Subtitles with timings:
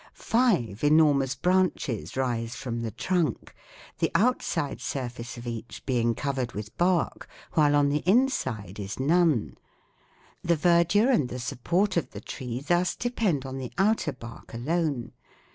[0.15, 3.53] Five enormous branches rise from the trunk,
[3.99, 9.59] the outside surface of each being covered with bark, while on the inside is none.
[10.43, 15.11] The verdure and the support of the tree thus depend on the outer bark alone.